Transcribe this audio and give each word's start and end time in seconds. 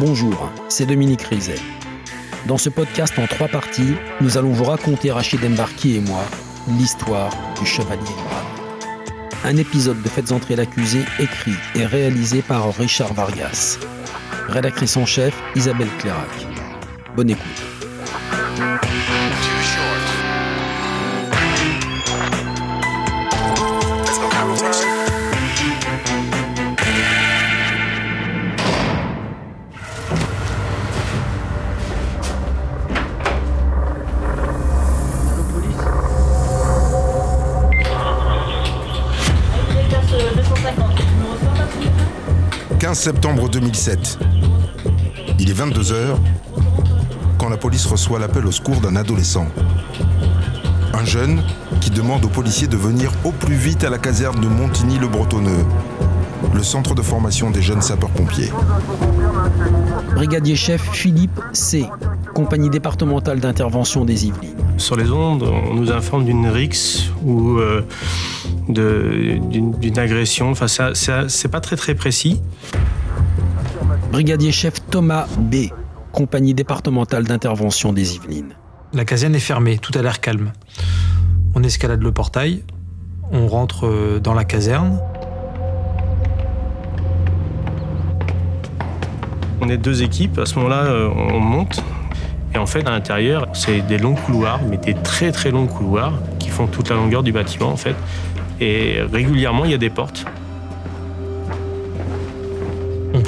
Bonjour, 0.00 0.52
c'est 0.68 0.86
Dominique 0.86 1.22
Rizet. 1.22 1.58
Dans 2.46 2.56
ce 2.56 2.68
podcast 2.68 3.18
en 3.18 3.26
trois 3.26 3.48
parties, 3.48 3.96
nous 4.20 4.38
allons 4.38 4.52
vous 4.52 4.62
raconter, 4.62 5.10
Rachid 5.10 5.44
Embarki 5.44 5.96
et 5.96 6.00
moi, 6.00 6.22
l'histoire 6.68 7.30
du 7.58 7.66
Chevalier 7.66 7.98
Noir. 8.02 8.46
Un 9.44 9.56
épisode 9.56 10.00
de 10.00 10.08
Faites 10.08 10.30
entrer 10.30 10.54
l'accusé 10.54 11.00
écrit 11.18 11.56
et 11.74 11.84
réalisé 11.84 12.42
par 12.42 12.72
Richard 12.76 13.12
Vargas. 13.12 13.80
Rédactrice 14.46 14.96
en 14.96 15.04
chef, 15.04 15.34
Isabelle 15.56 15.90
Clairac. 15.98 16.46
Bonne 17.16 17.30
écoute. 17.30 17.64
Septembre 43.08 43.48
2007. 43.48 44.18
Il 45.38 45.48
est 45.48 45.58
22h 45.58 46.18
quand 47.38 47.48
la 47.48 47.56
police 47.56 47.86
reçoit 47.86 48.18
l'appel 48.18 48.44
au 48.44 48.52
secours 48.52 48.82
d'un 48.82 48.96
adolescent. 48.96 49.46
Un 50.92 51.06
jeune 51.06 51.42
qui 51.80 51.88
demande 51.88 52.26
aux 52.26 52.28
policiers 52.28 52.66
de 52.66 52.76
venir 52.76 53.10
au 53.24 53.32
plus 53.32 53.54
vite 53.54 53.82
à 53.82 53.88
la 53.88 53.96
caserne 53.96 54.38
de 54.42 54.46
Montigny-le-Bretonneux, 54.46 55.64
le 56.52 56.62
centre 56.62 56.94
de 56.94 57.00
formation 57.00 57.50
des 57.50 57.62
jeunes 57.62 57.80
sapeurs-pompiers. 57.80 58.52
Brigadier 60.14 60.54
chef 60.54 60.82
Philippe 60.92 61.40
C., 61.54 61.86
compagnie 62.34 62.68
départementale 62.68 63.40
d'intervention 63.40 64.04
des 64.04 64.26
Yvelines. 64.26 64.52
Sur 64.76 64.96
les 64.96 65.10
ondes, 65.10 65.44
on 65.44 65.72
nous 65.72 65.90
informe 65.90 66.26
d'une 66.26 66.46
rixe 66.46 67.04
ou 67.24 67.56
euh, 67.56 67.86
d'une 68.68 69.98
agression. 69.98 70.50
Enfin, 70.50 70.66
c'est 70.68 71.48
pas 71.48 71.60
très 71.60 71.76
très 71.76 71.94
précis. 71.94 72.42
Brigadier 74.10 74.52
chef 74.52 74.74
Thomas 74.90 75.26
B., 75.38 75.66
compagnie 76.12 76.54
départementale 76.54 77.24
d'intervention 77.24 77.92
des 77.92 78.16
Yvelines. 78.16 78.54
La 78.94 79.04
caserne 79.04 79.34
est 79.34 79.38
fermée, 79.40 79.76
tout 79.76 79.92
a 79.98 80.02
l'air 80.02 80.20
calme. 80.20 80.52
On 81.54 81.62
escalade 81.62 82.02
le 82.02 82.10
portail, 82.10 82.64
on 83.32 83.46
rentre 83.48 83.86
euh, 83.86 84.18
dans 84.18 84.32
la 84.32 84.44
caserne. 84.44 84.98
On 89.60 89.68
est 89.68 89.76
deux 89.76 90.02
équipes, 90.02 90.38
à 90.38 90.46
ce 90.46 90.54
moment-là, 90.56 90.84
euh, 90.84 91.10
on 91.10 91.40
monte. 91.40 91.84
Et 92.54 92.58
en 92.58 92.66
fait, 92.66 92.86
à 92.86 92.90
l'intérieur, 92.90 93.46
c'est 93.52 93.82
des 93.82 93.98
longs 93.98 94.14
couloirs, 94.14 94.60
mais 94.68 94.78
des 94.78 94.94
très 94.94 95.32
très 95.32 95.50
longs 95.50 95.66
couloirs 95.66 96.14
qui 96.38 96.48
font 96.48 96.66
toute 96.66 96.88
la 96.88 96.96
longueur 96.96 97.22
du 97.22 97.32
bâtiment 97.32 97.68
en 97.68 97.76
fait. 97.76 97.96
Et 98.58 99.02
régulièrement, 99.12 99.66
il 99.66 99.72
y 99.72 99.74
a 99.74 99.78
des 99.78 99.90
portes. 99.90 100.24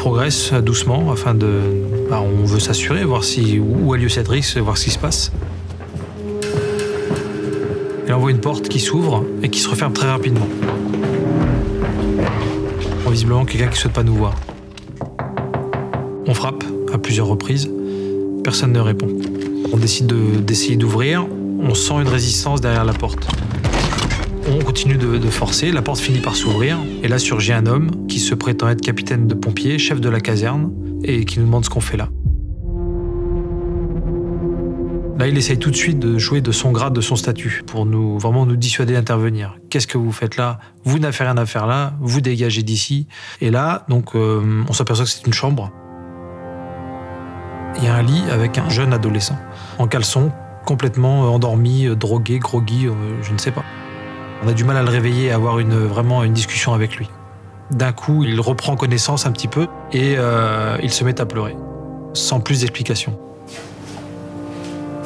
On 0.01 0.03
progresse 0.03 0.55
doucement 0.55 1.12
afin 1.12 1.34
de. 1.34 1.61
Bah, 2.09 2.23
on 2.23 2.47
veut 2.47 2.59
s'assurer, 2.59 3.05
voir 3.05 3.23
si, 3.23 3.59
où 3.59 3.93
a 3.93 3.98
lieu 3.98 4.09
cette 4.09 4.29
risque, 4.29 4.56
voir 4.56 4.79
ce 4.79 4.84
qui 4.84 4.91
se 4.93 4.98
passe. 4.98 5.31
Et 8.09 8.12
on 8.15 8.19
voit 8.19 8.31
une 8.31 8.41
porte 8.41 8.71
qui 8.71 8.81
s'ouvre 8.81 9.27
et 9.43 9.51
qui 9.51 9.61
se 9.61 9.69
referme 9.69 9.93
très 9.93 10.09
rapidement. 10.09 10.48
Visiblement, 13.11 13.45
quelqu'un 13.45 13.67
qui 13.67 13.75
ne 13.75 13.77
souhaite 13.77 13.93
pas 13.93 14.03
nous 14.03 14.15
voir. 14.15 14.37
On 16.27 16.33
frappe 16.33 16.65
à 16.95 16.97
plusieurs 16.97 17.27
reprises. 17.27 17.71
Personne 18.43 18.72
ne 18.72 18.81
répond. 18.81 19.09
On 19.71 19.77
décide 19.77 20.06
d'essayer 20.47 20.77
d'ouvrir. 20.77 21.27
On 21.61 21.75
sent 21.75 22.00
une 22.00 22.09
résistance 22.09 22.62
derrière 22.62 22.87
la 22.87 22.94
porte. 22.94 23.28
On 24.53 24.59
continue 24.59 24.97
de, 24.97 25.31
forcer, 25.31 25.71
la 25.71 25.81
porte 25.81 26.00
finit 26.00 26.19
par 26.19 26.34
s'ouvrir, 26.34 26.77
et 27.05 27.09
là 27.09 27.21
surgit 27.21 27.53
un 27.53 27.66
homme 27.66 28.09
qui 28.09 28.19
se 28.19 28.34
prétend 28.34 28.69
être 28.69 28.81
capitaine 28.81 29.28
de 29.28 29.34
pompiers, 29.34 29.78
chef 29.78 30.00
de 30.00 30.09
la 30.09 30.21
caserne, 30.21 30.72
et 31.05 31.25
qui 31.25 31.38
nous 31.38 31.47
demande 31.47 31.65
ce 31.65 31.71
qu'on 31.71 31.81
fait 31.81 31.97
là. 31.97 32.09
Là, 35.19 35.28
il 35.28 35.37
essaye 35.37 35.59
tout 35.59 35.71
de 35.71 35.77
suite 35.77 36.00
de 36.00 36.19
jouer 36.19 36.41
de 36.41 36.50
son 36.50 36.72
grade, 36.72 36.94
de 36.94 37.00
son 37.00 37.15
statut, 37.15 37.62
pour 37.65 37.87
nous 37.87 38.19
vraiment 38.19 38.44
nous 38.44 38.56
dissuader 38.56 38.94
d'intervenir. 38.94 39.56
Qu'est-ce 39.69 39.87
que 39.87 39.99
vous 39.99 40.12
faites 40.12 40.37
là? 40.37 40.59
Vous 40.82 40.99
n'avez 40.99 41.17
rien 41.25 41.37
à 41.37 41.47
faire 41.47 41.67
là, 41.69 41.94
vous 42.00 42.21
dégagez 42.21 42.65
d'ici. 42.65 43.06
Et 43.41 43.50
là, 43.50 43.84
donc, 43.88 44.17
euh, 44.17 44.65
on 44.69 44.72
s'aperçoit 44.72 45.05
que 45.05 45.11
c'est 45.12 45.27
une 45.27 45.32
chambre. 45.32 45.71
Il 47.78 47.84
y 47.84 47.87
a 47.87 47.94
un 47.94 48.03
lit 48.03 48.25
avec 48.32 48.59
un 48.59 48.69
jeune 48.69 48.93
adolescent, 48.93 49.38
en 49.78 49.87
caleçon, 49.87 50.32
complètement 50.67 51.32
endormi, 51.32 51.87
drogué, 51.94 52.41
groggy, 52.41 52.87
euh, 52.87 52.93
je 53.22 53.32
ne 53.32 53.38
sais 53.38 53.53
pas. 53.53 53.65
On 54.43 54.49
a 54.49 54.53
du 54.55 54.65
mal 54.65 54.77
à 54.78 54.83
le 54.83 54.89
réveiller 54.89 55.27
et 55.27 55.33
avoir 55.33 55.59
une, 55.59 55.87
vraiment 55.87 56.25
une 56.25 56.33
discussion 56.33 56.73
avec 56.73 56.97
lui. 56.97 57.11
D'un 57.71 57.93
coup, 57.93 58.25
il 58.25 58.41
reprend 58.41 58.75
connaissance 58.75 59.27
un 59.27 59.33
petit 59.33 59.49
peu 59.49 59.67
et 59.93 60.15
euh, 60.17 60.78
il 60.83 60.91
se 60.91 61.05
met 61.05 61.21
à 61.21 61.27
pleurer, 61.27 61.56
sans 62.15 62.41
plus 62.41 62.61
d'explication. 62.61 63.19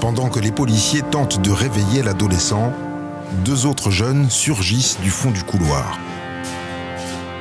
Pendant 0.00 0.28
que 0.28 0.38
les 0.38 0.52
policiers 0.52 1.02
tentent 1.02 1.42
de 1.42 1.50
réveiller 1.50 2.02
l'adolescent, 2.02 2.72
deux 3.44 3.66
autres 3.66 3.90
jeunes 3.90 4.30
surgissent 4.30 5.00
du 5.00 5.10
fond 5.10 5.30
du 5.32 5.42
couloir. 5.42 5.98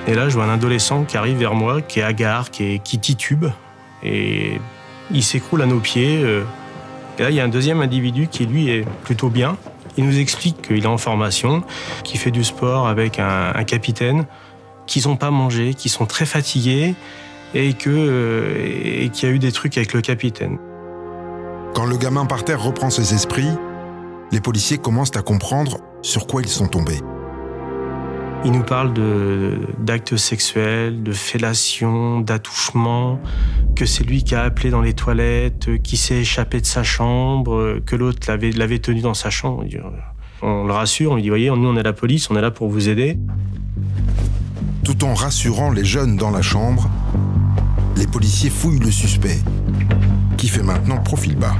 Et 0.08 0.16
là, 0.16 0.30
je 0.30 0.34
vois 0.34 0.46
un 0.46 0.54
adolescent 0.54 1.04
qui 1.04 1.16
arrive 1.16 1.38
vers 1.38 1.54
moi, 1.54 1.82
qui 1.82 2.00
est 2.00 2.04
hagard, 2.04 2.50
qui, 2.50 2.74
est, 2.74 2.80
qui 2.80 3.00
titube, 3.00 3.46
et 4.02 4.60
il 5.12 5.24
s'écroule 5.24 5.62
à 5.62 5.66
nos 5.66 5.80
pieds. 5.80 6.22
Euh. 6.24 6.44
Et 7.20 7.24
là, 7.24 7.30
il 7.30 7.36
y 7.36 7.40
a 7.40 7.44
un 7.44 7.50
deuxième 7.50 7.82
individu 7.82 8.28
qui, 8.28 8.46
lui, 8.46 8.70
est 8.70 8.86
plutôt 9.04 9.30
bien, 9.30 9.58
il 9.98 10.06
nous 10.06 10.20
explique 10.20 10.62
qu'il 10.62 10.84
est 10.84 10.88
en 10.88 10.98
formation, 10.98 11.64
qu'il 12.04 12.20
fait 12.20 12.32
du 12.32 12.44
sport 12.44 12.88
avec 12.88 13.20
un, 13.20 13.64
capitaine, 13.64 14.26
qu'ils 14.88 15.08
n'ont 15.08 15.16
pas 15.16 15.32
mangé, 15.32 15.74
qu'ils 15.74 15.92
sont 15.92 16.06
très 16.06 16.26
fatigués 16.26 16.96
et 17.54 17.74
qu'il 17.74 17.92
euh, 17.96 19.08
y 19.22 19.26
a 19.26 19.30
eu 19.30 19.40
des 19.40 19.52
trucs 19.52 19.78
avec 19.78 19.94
le 19.94 20.02
capitaine. 20.02 20.58
Quand 21.74 21.86
le 21.86 21.98
gamin 21.98 22.26
par 22.26 22.44
terre 22.44 22.62
reprend 22.62 22.90
ses 22.90 23.14
esprits, 23.14 23.50
les 24.32 24.42
policiers 24.42 24.78
commencent 24.78 25.16
à 25.16 25.22
comprendre 25.22 25.78
sur 26.02 26.28
quoi 26.28 26.42
ils 26.42 26.50
sont 26.50 26.68
tombés. 26.68 27.00
Il 28.46 28.52
nous 28.52 28.64
parle 28.64 28.94
d'actes 29.80 30.18
sexuels, 30.18 31.02
de 31.02 31.14
fellation, 31.14 32.20
d'attouchement, 32.20 33.20
que 33.76 33.86
c'est 33.86 34.04
lui 34.04 34.24
qui 34.24 34.36
a 34.36 34.44
appelé 34.44 34.70
dans 34.70 34.82
les 34.82 34.94
toilettes, 34.94 35.82
qui 35.82 35.96
s'est 35.96 36.18
échappé 36.18 36.60
de 36.60 36.66
sa 36.66 36.84
chambre, 36.84 37.80
que 37.86 37.96
l'autre 37.96 38.28
l'avait 38.30 38.80
tenu 38.80 39.00
dans 39.00 39.14
sa 39.14 39.30
chambre. 39.30 39.64
On 40.42 40.66
le 40.66 40.74
rassure, 40.74 41.12
on 41.12 41.16
lui 41.16 41.22
dit, 41.22 41.30
voyez, 41.30 41.50
nous 41.50 41.70
on 41.70 41.78
est 41.78 41.84
la 41.84 41.94
police, 41.94 42.30
on 42.30 42.36
est 42.36 42.42
là 42.42 42.52
pour 42.52 42.68
vous 42.68 42.90
aider. 42.90 43.18
Tout 44.84 45.06
en 45.06 45.14
rassurant 45.14 45.72
les 45.72 45.86
jeunes 45.86 46.18
dans 46.18 46.32
la 46.32 46.42
chambre, 46.42 46.90
les 47.96 48.08
policiers 48.08 48.50
fouillent 48.50 48.80
le 48.80 48.92
suspect, 48.92 49.40
qui 50.36 50.50
fait 50.50 50.64
maintenant 50.64 50.98
profil 50.98 51.38
bas 51.38 51.56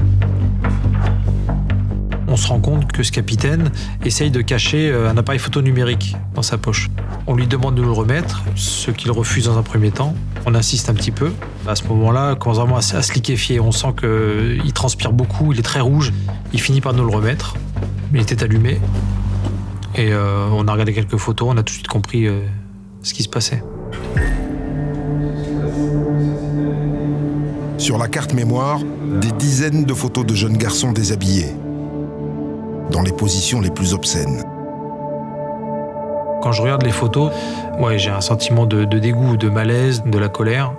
on 2.34 2.36
se 2.36 2.48
rend 2.48 2.58
compte 2.58 2.90
que 2.90 3.04
ce 3.04 3.12
capitaine 3.12 3.70
essaye 4.04 4.32
de 4.32 4.40
cacher 4.40 4.90
euh, 4.90 5.08
un 5.08 5.16
appareil 5.16 5.38
photo 5.38 5.62
numérique 5.62 6.16
dans 6.34 6.42
sa 6.42 6.58
poche. 6.58 6.90
On 7.28 7.36
lui 7.36 7.46
demande 7.46 7.76
de 7.76 7.80
nous 7.80 7.86
le 7.86 7.94
remettre, 7.94 8.42
ce 8.56 8.90
qu'il 8.90 9.12
refuse 9.12 9.44
dans 9.44 9.56
un 9.56 9.62
premier 9.62 9.92
temps. 9.92 10.16
On 10.44 10.56
insiste 10.56 10.90
un 10.90 10.94
petit 10.94 11.12
peu. 11.12 11.32
À 11.68 11.76
ce 11.76 11.84
moment-là, 11.84 12.32
il 12.32 12.38
commence 12.38 12.58
vraiment 12.58 12.76
à, 12.76 12.82
se 12.82 13.12
liquéfier. 13.12 13.60
On 13.60 13.70
sent 13.70 13.94
qu'il 14.00 14.72
transpire 14.72 15.12
beaucoup, 15.12 15.52
il 15.52 15.60
est 15.60 15.62
très 15.62 15.78
rouge. 15.78 16.12
Il 16.52 16.60
finit 16.60 16.80
par 16.80 16.92
nous 16.92 17.04
le 17.04 17.14
remettre. 17.14 17.54
Il 18.12 18.20
était 18.20 18.42
allumé. 18.42 18.80
Et 19.94 20.12
euh, 20.12 20.48
on 20.50 20.66
a 20.66 20.72
regardé 20.72 20.92
quelques 20.92 21.18
photos, 21.18 21.50
on 21.52 21.56
a 21.56 21.62
tout 21.62 21.66
de 21.66 21.70
suite 21.70 21.86
compris 21.86 22.26
euh, 22.26 22.40
ce 23.04 23.14
qui 23.14 23.22
se 23.22 23.28
passait. 23.28 23.62
Sur 27.78 27.96
la 27.96 28.08
carte 28.08 28.34
mémoire, 28.34 28.80
des 29.20 29.30
dizaines 29.30 29.84
de 29.84 29.94
photos 29.94 30.26
de 30.26 30.34
jeunes 30.34 30.56
garçons 30.56 30.90
déshabillés 30.90 31.54
dans 32.90 33.02
les 33.02 33.12
positions 33.12 33.60
les 33.60 33.70
plus 33.70 33.94
obscènes. 33.94 34.42
Quand 36.42 36.52
je 36.52 36.60
regarde 36.60 36.82
les 36.82 36.90
photos, 36.90 37.32
ouais, 37.80 37.98
j'ai 37.98 38.10
un 38.10 38.20
sentiment 38.20 38.66
de, 38.66 38.84
dégoût, 38.84 39.36
de 39.36 39.48
malaise, 39.48 40.02
de 40.04 40.18
la 40.18 40.28
colère. 40.28 40.74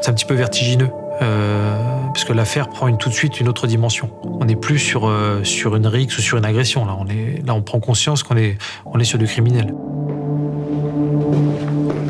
C'est 0.00 0.10
un 0.10 0.14
petit 0.14 0.24
peu 0.24 0.34
vertigineux. 0.34 0.88
Euh, 1.20 1.76
parce 2.06 2.24
que 2.24 2.32
l'affaire 2.32 2.70
prend 2.70 2.88
une, 2.88 2.96
tout 2.96 3.10
de 3.10 3.14
suite 3.14 3.38
une 3.40 3.48
autre 3.48 3.66
dimension. 3.66 4.08
On 4.24 4.46
n'est 4.46 4.56
plus 4.56 4.78
sur, 4.78 5.06
euh, 5.06 5.44
sur 5.44 5.76
une 5.76 5.86
rixe 5.86 6.16
ou 6.16 6.22
sur 6.22 6.38
une 6.38 6.46
agression. 6.46 6.86
Là, 6.86 6.96
on, 6.98 7.06
est, 7.06 7.46
là, 7.46 7.54
on 7.54 7.60
prend 7.60 7.80
conscience 7.80 8.22
qu'on 8.22 8.38
est, 8.38 8.56
on 8.86 8.98
est 8.98 9.04
sur 9.04 9.18
du 9.18 9.26
criminel. 9.26 9.74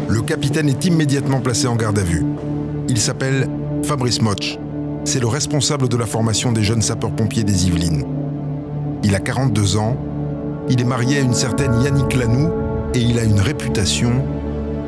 Le 0.08 0.22
capitaine 0.22 0.68
est 0.68 0.84
immédiatement 0.84 1.40
placé 1.40 1.66
en 1.66 1.74
garde 1.74 1.98
à 1.98 2.04
vue. 2.04 2.24
Il 2.88 2.98
s'appelle 2.98 3.48
Fabrice 3.82 4.22
Moch. 4.22 4.58
C'est 5.04 5.20
le 5.20 5.26
responsable 5.26 5.88
de 5.88 5.96
la 5.96 6.06
formation 6.06 6.52
des 6.52 6.62
jeunes 6.62 6.82
sapeurs-pompiers 6.82 7.42
des 7.42 7.66
Yvelines. 7.66 8.19
Il 9.02 9.14
a 9.14 9.18
42 9.18 9.76
ans, 9.78 9.96
il 10.68 10.80
est 10.80 10.84
marié 10.84 11.18
à 11.18 11.20
une 11.20 11.32
certaine 11.32 11.80
Yannick 11.82 12.14
Lanoux 12.14 12.50
et 12.94 12.98
il 13.00 13.18
a 13.18 13.24
une 13.24 13.40
réputation 13.40 14.24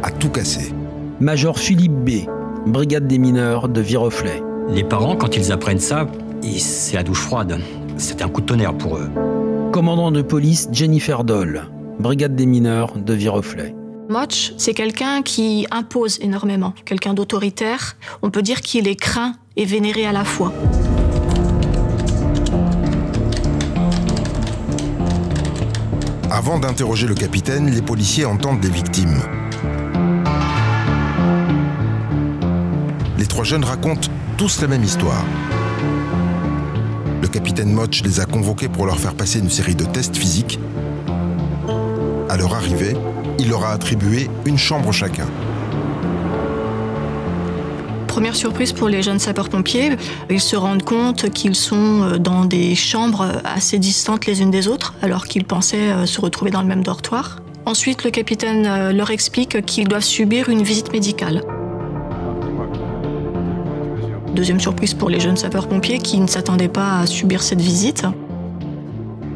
à 0.02 0.10
tout 0.10 0.28
casser. 0.28 0.74
Major 1.20 1.58
Philippe 1.58 1.92
B., 1.92 2.28
brigade 2.66 3.06
des 3.06 3.18
mineurs 3.18 3.68
de 3.68 3.80
Viroflay. 3.80 4.42
Les 4.68 4.84
parents, 4.84 5.16
quand 5.16 5.36
ils 5.36 5.50
apprennent 5.50 5.80
ça, 5.80 6.06
c'est 6.42 6.96
la 6.96 7.02
douche 7.02 7.20
froide. 7.20 7.58
C'est 7.96 8.22
un 8.22 8.28
coup 8.28 8.42
de 8.42 8.46
tonnerre 8.46 8.76
pour 8.76 8.96
eux. 8.96 9.08
Commandant 9.72 10.10
de 10.10 10.20
police 10.20 10.68
Jennifer 10.72 11.24
Doll, 11.24 11.62
brigade 11.98 12.36
des 12.36 12.46
mineurs 12.46 12.98
de 12.98 13.14
Viroflay. 13.14 13.74
Moch, 14.10 14.52
c'est 14.58 14.74
quelqu'un 14.74 15.22
qui 15.22 15.66
impose 15.70 16.18
énormément, 16.20 16.74
quelqu'un 16.84 17.14
d'autoritaire. 17.14 17.96
On 18.20 18.30
peut 18.30 18.42
dire 18.42 18.60
qu'il 18.60 18.88
est 18.88 18.96
craint 18.96 19.36
et 19.56 19.64
vénéré 19.64 20.04
à 20.04 20.12
la 20.12 20.24
fois. 20.24 20.52
Avant 26.34 26.58
d'interroger 26.58 27.06
le 27.06 27.14
capitaine, 27.14 27.68
les 27.70 27.82
policiers 27.82 28.24
entendent 28.24 28.64
les 28.64 28.70
victimes. 28.70 29.20
Les 33.18 33.26
trois 33.26 33.44
jeunes 33.44 33.64
racontent 33.64 34.08
tous 34.38 34.62
la 34.62 34.66
même 34.66 34.82
histoire. 34.82 35.26
Le 37.20 37.28
capitaine 37.28 37.70
Motch 37.70 38.02
les 38.02 38.18
a 38.18 38.24
convoqués 38.24 38.70
pour 38.70 38.86
leur 38.86 38.98
faire 38.98 39.14
passer 39.14 39.40
une 39.40 39.50
série 39.50 39.74
de 39.74 39.84
tests 39.84 40.16
physiques. 40.16 40.58
À 42.30 42.38
leur 42.38 42.54
arrivée, 42.54 42.96
il 43.38 43.50
leur 43.50 43.66
a 43.66 43.72
attribué 43.72 44.30
une 44.46 44.56
chambre 44.56 44.90
chacun. 44.90 45.26
Première 48.12 48.36
surprise 48.36 48.74
pour 48.74 48.90
les 48.90 49.02
jeunes 49.02 49.18
sapeurs-pompiers, 49.18 49.96
ils 50.28 50.38
se 50.38 50.54
rendent 50.54 50.82
compte 50.82 51.30
qu'ils 51.30 51.54
sont 51.54 52.02
euh, 52.02 52.18
dans 52.18 52.44
des 52.44 52.74
chambres 52.74 53.40
assez 53.42 53.78
distantes 53.78 54.26
les 54.26 54.42
unes 54.42 54.50
des 54.50 54.68
autres, 54.68 54.92
alors 55.00 55.24
qu'ils 55.24 55.46
pensaient 55.46 55.90
euh, 55.90 56.04
se 56.04 56.20
retrouver 56.20 56.50
dans 56.50 56.60
le 56.60 56.68
même 56.68 56.82
dortoir. 56.82 57.38
Ensuite, 57.64 58.04
le 58.04 58.10
capitaine 58.10 58.66
euh, 58.66 58.92
leur 58.92 59.10
explique 59.12 59.64
qu'ils 59.64 59.88
doivent 59.88 60.04
subir 60.04 60.50
une 60.50 60.62
visite 60.62 60.92
médicale. 60.92 61.40
Deuxième 64.34 64.60
surprise 64.60 64.92
pour 64.92 65.08
les 65.08 65.18
jeunes 65.18 65.38
sapeurs-pompiers 65.38 65.98
qui 65.98 66.20
ne 66.20 66.26
s'attendaient 66.26 66.68
pas 66.68 66.98
à 66.98 67.06
subir 67.06 67.42
cette 67.42 67.62
visite. 67.62 68.04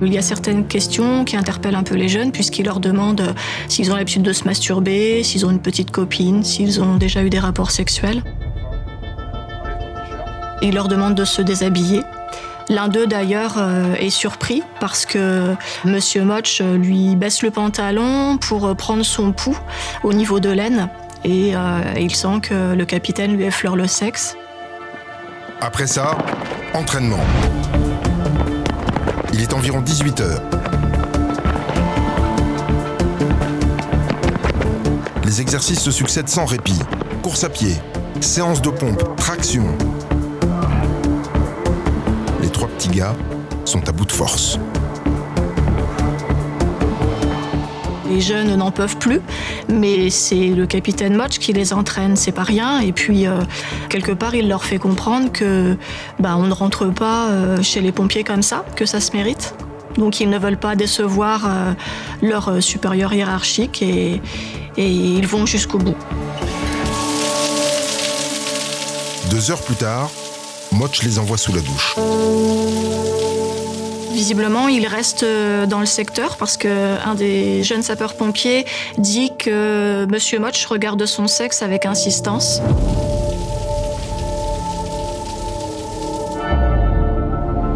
Il 0.03 0.13
y 0.13 0.19
a 0.19 0.23
certaines 0.23 0.67
questions 0.67 1.25
qui 1.25 1.39
interpellent 1.39 1.77
un 1.77 1.83
peu 1.83 1.95
les 1.95 2.09
jeunes 2.09 2.31
puisqu'ils 2.31 2.67
leur 2.67 2.81
demandent 2.81 3.35
s'ils 3.69 3.91
ont 3.91 3.97
l'habitude 3.97 4.23
de 4.23 4.35
se 4.35 4.45
masturber, 4.45 5.23
s'ils 5.23 5.47
ont 5.47 5.51
une 5.51 5.63
petite 5.63 5.91
copine, 5.91 6.45
s'ils 6.45 6.83
ont 6.83 6.97
déjà 6.97 7.25
eu 7.25 7.31
des 7.31 7.39
rapports 7.39 7.71
sexuels. 7.71 8.23
Ils 10.63 10.75
leur 10.75 10.89
demandent 10.89 11.15
de 11.15 11.25
se 11.25 11.43
déshabiller. 11.43 12.03
L'un 12.69 12.89
d'eux 12.89 13.07
d'ailleurs 13.07 13.55
euh, 13.59 13.95
est 13.95 14.11
surpris 14.11 14.63
parce 14.81 15.07
que 15.07 15.55
Monsieur 15.85 16.25
Motch 16.25 16.61
lui 16.61 17.15
baisse 17.15 17.43
le 17.43 17.51
pantalon 17.51 18.39
pour 18.39 18.75
prendre 18.75 19.05
son 19.05 19.33
pouls 19.33 19.59
au 20.03 20.13
niveau 20.13 20.41
de 20.41 20.51
l'aine 20.51 20.89
et 21.27 21.57
euh, 21.57 21.81
il 21.99 22.15
sent 22.15 22.41
que 22.43 22.75
le 22.75 22.85
capitaine 22.85 23.37
lui 23.37 23.45
effleure 23.45 23.77
le 23.77 23.87
sexe. 23.87 24.37
Après 25.61 25.87
ça, 25.87 26.17
entraînement. 26.75 27.25
Il 29.33 29.43
est 29.43 29.53
environ 29.53 29.81
18 29.81 30.21
heures. 30.21 30.43
Les 35.25 35.41
exercices 35.41 35.81
se 35.83 35.91
succèdent 35.91 36.29
sans 36.29 36.47
répit. 36.47 36.79
Course 37.23 37.43
à 37.43 37.49
pied, 37.49 37.75
séance 38.21 38.63
de 38.63 38.71
pompe, 38.71 39.17
traction. 39.17 39.67
Sont 43.65 43.89
à 43.89 43.93
bout 43.93 44.05
de 44.05 44.13
force. 44.13 44.59
Les 48.09 48.21
jeunes 48.21 48.55
n'en 48.55 48.71
peuvent 48.71 48.97
plus, 48.99 49.21
mais 49.69 50.11
c'est 50.11 50.49
le 50.49 50.67
capitaine 50.67 51.17
Motch 51.17 51.39
qui 51.39 51.53
les 51.53 51.73
entraîne, 51.73 52.17
c'est 52.17 52.33
pas 52.33 52.45
rien. 52.45 52.81
Et 52.81 52.93
puis, 52.93 53.27
euh, 53.27 53.41
quelque 53.89 54.13
part, 54.13 54.35
il 54.35 54.49
leur 54.49 54.65
fait 54.65 54.79
comprendre 54.79 55.33
que 55.33 55.77
bah, 56.21 56.37
on 56.37 56.45
ne 56.45 56.53
rentre 56.53 56.87
pas 56.87 57.29
euh, 57.31 57.63
chez 57.63 57.81
les 57.81 57.93
pompiers 57.93 58.23
comme 58.23 58.43
ça, 58.43 58.65
que 58.77 58.87
ça 58.87 59.01
se 59.01 59.17
mérite. 59.17 59.55
Donc, 59.97 60.21
ils 60.21 60.31
ne 60.31 60.39
veulent 60.39 60.59
pas 60.59 60.77
décevoir 60.77 61.47
euh, 61.47 61.73
leur 62.23 62.63
supérieur 62.63 63.13
hiérarchique 63.13 63.83
et, 63.83 64.21
et 64.77 64.89
ils 64.89 65.27
vont 65.27 65.45
jusqu'au 65.45 65.79
bout. 65.79 65.97
Deux 69.31 69.51
heures 69.51 69.63
plus 69.63 69.75
tard, 69.75 70.11
Motch 70.77 71.03
les 71.03 71.19
envoie 71.19 71.39
sous 71.39 71.55
la 71.55 71.63
douche. 71.63 71.97
Visiblement, 74.13 74.69
il 74.69 74.87
reste 74.87 75.23
euh, 75.23 75.67
dans 75.67 75.81
le 75.81 75.87
secteur 75.87 76.37
parce 76.37 76.59
que 76.59 76.69
un 77.03 77.15
des 77.15 77.63
jeunes 77.63 77.83
sapeurs-pompiers 77.83 78.67
dit 78.99 79.33
que 79.39 80.07
Monsieur 80.11 80.39
Motch 80.39 80.67
regarde 80.67 81.07
son 81.07 81.29
sexe 81.29 81.63
avec 81.63 81.87
insistance. 81.87 82.61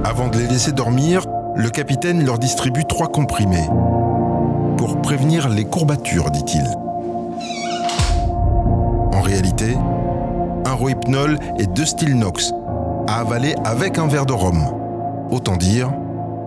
Avant 0.05 0.29
de 0.29 0.39
les 0.39 0.47
laisser 0.47 0.73
dormir, 0.73 1.23
le 1.57 1.71
capitaine 1.71 2.25
leur 2.25 2.39
distribue 2.39 2.85
trois 2.85 3.09
comprimés. 3.09 3.67
Pour 4.77 5.01
prévenir 5.01 5.49
les 5.49 5.65
courbatures, 5.65 6.31
dit-il. 6.31 6.67
En 9.13 9.23
réalité, 9.23 9.77
un 10.67 10.73
rohypnol 10.73 11.39
et 11.59 11.67
deux 11.67 11.87
Stilnox 11.87 12.53
à 13.11 13.17
avaler 13.17 13.57
avec 13.65 13.99
un 13.99 14.07
verre 14.07 14.25
de 14.25 14.33
rhum. 14.33 14.63
Autant 15.33 15.57
dire, 15.57 15.91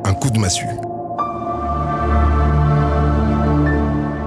un 0.05 0.13
coup 0.13 0.29
de 0.29 0.39
massue. 0.39 0.65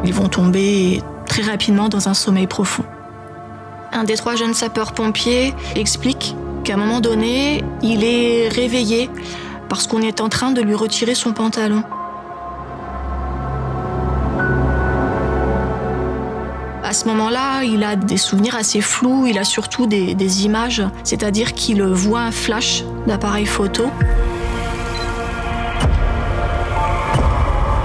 Ils 0.05 0.13
vont 0.13 0.29
tomber 0.29 1.03
très 1.25 1.41
rapidement 1.41 1.89
dans 1.89 2.11
un 2.11 2.15
sommeil 2.15 2.47
profond. 2.47 2.85
Un 3.91 4.05
des 4.05 4.17
trois 4.17 4.37
jeunes 4.37 4.53
sapeurs-pompiers 4.53 5.55
explique 5.77 6.37
qu'à 6.63 6.75
un 6.75 6.77
moment 6.77 7.01
donné, 7.01 7.65
il 7.83 8.05
est 8.05 8.49
réveillé 8.49 9.09
parce 9.71 9.87
qu'on 9.87 10.03
est 10.03 10.21
en 10.21 10.29
train 10.29 10.51
de 10.51 10.61
lui 10.61 10.75
retirer 10.75 11.15
son 11.15 11.33
pantalon. 11.33 11.85
Ce 16.97 17.05
moment-là, 17.09 17.63
il 17.63 17.85
a 17.85 17.95
des 17.95 18.17
souvenirs 18.17 18.57
assez 18.57 18.81
flous, 18.81 19.27
il 19.27 19.39
a 19.39 19.45
surtout 19.45 19.87
des, 19.87 20.15
des 20.15 20.45
images, 20.47 20.83
c'est-à-dire 21.05 21.53
qu'il 21.53 21.83
voit 21.83 22.21
un 22.21 22.31
flash 22.31 22.85
d'appareil 23.07 23.45
photo. 23.45 23.85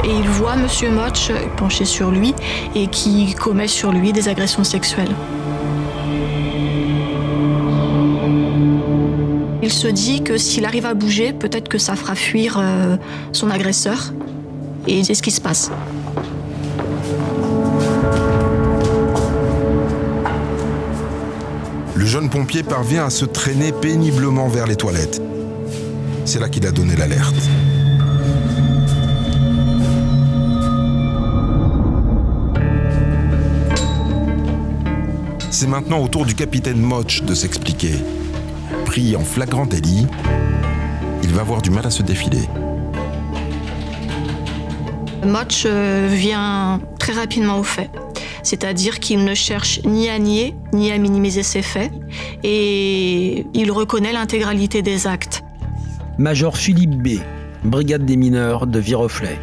Et 0.06 0.10
il 0.10 0.30
voit 0.30 0.56
Monsieur 0.56 0.90
Motch 0.90 1.30
penché 1.58 1.84
sur 1.84 2.10
lui 2.10 2.34
et 2.74 2.88
qui 2.88 3.36
commet 3.36 3.68
sur 3.68 3.91
lui 3.91 4.13
des 4.13 4.30
agressions 4.30 4.63
sexuelles. 4.63 5.13
Il 9.62 9.72
se 9.72 9.88
dit 9.88 10.24
que 10.24 10.38
s'il 10.38 10.65
arrive 10.65 10.86
à 10.86 10.94
bouger, 10.94 11.34
peut-être 11.34 11.68
que 11.68 11.77
ça 11.77 11.96
fera 11.98 12.15
fuir 12.15 12.58
euh, 12.58 12.96
son 13.34 13.50
agresseur. 13.50 14.13
Et 14.88 15.03
c'est 15.03 15.13
ce 15.13 15.22
qui 15.22 15.32
se 15.32 15.41
passe. 15.41 15.70
Jeune 22.12 22.30
pompier 22.30 22.62
parvient 22.62 23.06
à 23.06 23.10
se 23.10 23.24
traîner 23.24 23.72
péniblement 23.72 24.50
vers 24.50 24.68
les 24.68 24.75
toilettes. 24.75 25.22
C'est 26.25 26.41
là 26.41 26.50
qu'il 26.50 26.68
a 26.68 26.72
donné 26.74 26.98
l'alerte. 26.98 27.34
C'est 35.51 35.68
maintenant 35.68 36.00
au 36.00 36.10
tour 36.10 36.25
du 36.25 36.36
capitaine 36.36 36.82
Motch 36.82 37.22
de 37.22 37.34
s'expliquer. 37.34 37.94
Pris 38.84 39.15
en 39.15 39.24
flagrant 39.24 39.65
délit, 39.65 40.06
il 41.24 41.30
va 41.30 41.39
avoir 41.39 41.62
du 41.62 41.70
mal 41.70 41.86
à 41.86 41.91
se 41.91 42.03
défiler. 42.03 42.50
Motch 45.25 45.63
euh, 45.65 46.10
vient 46.12 46.82
très 47.00 47.13
rapidement 47.13 47.60
au 47.60 47.63
fait. 47.63 47.89
C'est-à-dire 48.43 49.00
qu'il 49.00 49.24
ne 49.24 49.33
cherche 49.33 49.81
ni 49.83 50.10
à 50.10 50.19
nier, 50.19 50.55
ni 50.74 50.91
à 50.91 50.98
minimiser 50.98 51.43
ses 51.43 51.62
faits, 51.62 51.91
et 52.43 53.45
il 53.53 53.71
reconnaît 53.71 54.13
l'intégralité 54.13 54.81
des 54.81 55.07
actes. 55.07 55.43
Major 56.17 56.57
Philippe 56.57 57.01
B, 57.01 57.19
brigade 57.63 58.05
des 58.05 58.17
mineurs 58.17 58.67
de 58.67 58.79
Viroflay. 58.79 59.38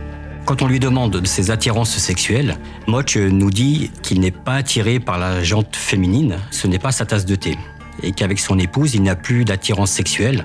Quand 0.44 0.62
on 0.62 0.66
lui 0.66 0.80
demande 0.80 1.12
de 1.12 1.26
ses 1.26 1.50
attirances 1.50 1.96
sexuelles, 1.98 2.56
Motch 2.86 3.16
nous 3.18 3.50
dit 3.50 3.90
qu'il 4.02 4.20
n'est 4.20 4.30
pas 4.30 4.54
attiré 4.54 4.98
par 4.98 5.18
la 5.18 5.44
jante 5.44 5.76
féminine, 5.76 6.38
ce 6.50 6.66
n'est 6.66 6.78
pas 6.78 6.92
sa 6.92 7.04
tasse 7.04 7.26
de 7.26 7.34
thé. 7.34 7.58
Et 8.02 8.12
qu'avec 8.12 8.38
son 8.38 8.58
épouse, 8.58 8.94
il 8.94 9.02
n'a 9.02 9.16
plus 9.16 9.44
d'attirance 9.44 9.90
sexuelle. 9.90 10.44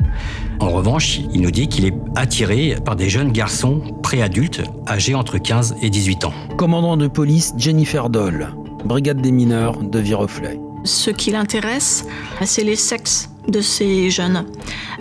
En 0.60 0.70
revanche, 0.70 1.20
il 1.34 1.42
nous 1.42 1.52
dit 1.52 1.68
qu'il 1.68 1.86
est 1.86 1.94
attiré 2.16 2.76
par 2.84 2.96
des 2.96 3.10
jeunes 3.10 3.32
garçons 3.32 3.82
préadultes, 4.02 4.62
âgés 4.88 5.16
entre 5.16 5.38
15 5.38 5.76
et 5.82 5.90
18 5.90 6.26
ans. 6.26 6.34
Commandant 6.58 6.98
de 6.98 7.08
police 7.08 7.54
Jennifer 7.58 8.10
Doll, 8.10 8.54
brigade 8.86 9.22
des 9.22 9.32
mineurs 9.32 9.78
de 9.80 10.00
Viroflay. 10.00 10.60
Ce 10.84 11.10
qui 11.10 11.32
l'intéresse, 11.32 12.06
c'est 12.44 12.64
les 12.64 12.76
sexes 12.76 13.30
de 13.48 13.62
ces 13.62 14.10
jeunes. 14.10 14.46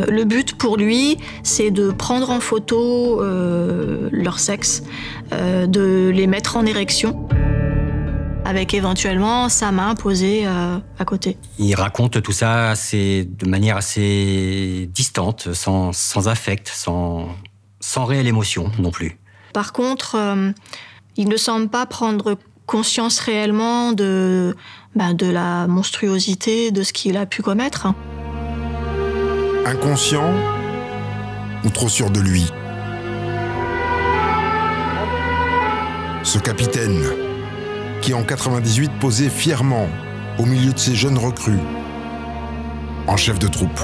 Euh, 0.00 0.06
Le 0.08 0.24
but 0.24 0.54
pour 0.54 0.76
lui, 0.76 1.18
c'est 1.42 1.70
de 1.70 1.90
prendre 1.90 2.30
en 2.30 2.40
photo 2.40 3.20
euh, 3.20 4.08
leur 4.12 4.38
sexe, 4.38 4.82
euh, 5.32 5.66
de 5.66 6.10
les 6.14 6.26
mettre 6.26 6.56
en 6.56 6.66
érection 6.66 7.26
avec 8.52 8.74
éventuellement 8.74 9.48
sa 9.48 9.72
main 9.72 9.94
posée 9.94 10.42
euh, 10.44 10.76
à 10.98 11.04
côté. 11.06 11.38
Il 11.58 11.74
raconte 11.74 12.20
tout 12.20 12.32
ça 12.32 12.68
assez, 12.68 13.24
de 13.24 13.48
manière 13.48 13.78
assez 13.78 14.90
distante, 14.92 15.54
sans, 15.54 15.94
sans 15.94 16.28
affect, 16.28 16.68
sans, 16.68 17.28
sans 17.80 18.04
réelle 18.04 18.26
émotion 18.26 18.70
non 18.78 18.90
plus. 18.90 19.18
Par 19.54 19.72
contre, 19.72 20.16
euh, 20.16 20.52
il 21.16 21.30
ne 21.30 21.38
semble 21.38 21.68
pas 21.68 21.86
prendre 21.86 22.36
conscience 22.66 23.20
réellement 23.20 23.92
de, 23.92 24.54
bah, 24.94 25.14
de 25.14 25.30
la 25.30 25.66
monstruosité 25.66 26.72
de 26.72 26.82
ce 26.82 26.92
qu'il 26.92 27.16
a 27.16 27.24
pu 27.24 27.40
commettre. 27.40 27.86
Inconscient 29.64 30.30
ou 31.64 31.70
trop 31.70 31.88
sûr 31.88 32.10
de 32.10 32.20
lui? 32.20 32.52
Ce 36.22 36.38
capitaine, 36.38 37.00
qui 38.02 38.14
en 38.14 38.24
98 38.24 38.90
posait 39.00 39.30
fièrement 39.30 39.88
au 40.38 40.44
milieu 40.44 40.72
de 40.72 40.78
ces 40.78 40.96
jeunes 40.96 41.18
recrues, 41.18 41.60
en 43.06 43.16
chef 43.16 43.38
de 43.38 43.46
troupe. 43.46 43.80